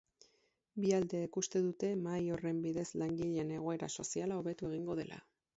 Bi 0.85 0.93
aldeek 0.99 1.37
uste 1.41 1.61
dute 1.67 1.91
mahai 2.07 2.23
horren 2.37 2.63
bidez 2.65 2.89
langileen 3.03 3.55
egoera 3.59 3.91
soziala 4.01 4.43
hobetu 4.43 4.73
egingo 4.73 5.01
dela. 5.03 5.25